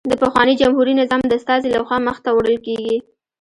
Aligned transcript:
د 0.09 0.13
پخواني 0.21 0.53
جمهوري 0.61 0.93
نظام 1.01 1.21
د 1.25 1.31
استازي 1.39 1.69
له 1.75 1.81
خوا 1.87 1.97
مخته 2.07 2.29
وړل 2.31 2.57
کېږي 2.65 2.95